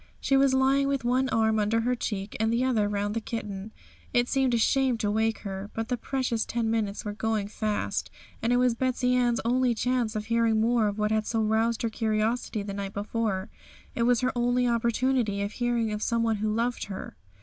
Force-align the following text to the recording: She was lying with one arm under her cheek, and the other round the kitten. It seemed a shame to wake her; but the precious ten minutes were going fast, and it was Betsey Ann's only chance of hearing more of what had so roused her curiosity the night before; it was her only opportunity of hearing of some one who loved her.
She 0.19 0.35
was 0.35 0.55
lying 0.55 0.87
with 0.87 1.03
one 1.03 1.29
arm 1.29 1.59
under 1.59 1.81
her 1.81 1.93
cheek, 1.95 2.35
and 2.39 2.51
the 2.51 2.63
other 2.63 2.89
round 2.89 3.13
the 3.13 3.21
kitten. 3.21 3.71
It 4.15 4.27
seemed 4.27 4.55
a 4.55 4.57
shame 4.57 4.97
to 4.97 5.11
wake 5.11 5.41
her; 5.41 5.69
but 5.75 5.89
the 5.89 5.95
precious 5.97 6.43
ten 6.43 6.71
minutes 6.71 7.05
were 7.05 7.13
going 7.13 7.47
fast, 7.49 8.09
and 8.41 8.51
it 8.51 8.57
was 8.57 8.73
Betsey 8.73 9.13
Ann's 9.13 9.41
only 9.45 9.75
chance 9.75 10.15
of 10.15 10.25
hearing 10.25 10.59
more 10.59 10.87
of 10.87 10.97
what 10.97 11.11
had 11.11 11.27
so 11.27 11.39
roused 11.43 11.83
her 11.83 11.89
curiosity 11.91 12.63
the 12.63 12.73
night 12.73 12.95
before; 12.95 13.51
it 13.93 14.01
was 14.01 14.21
her 14.21 14.31
only 14.35 14.67
opportunity 14.67 15.43
of 15.43 15.51
hearing 15.51 15.91
of 15.93 16.01
some 16.01 16.23
one 16.23 16.37
who 16.37 16.51
loved 16.51 16.85
her. 16.85 17.15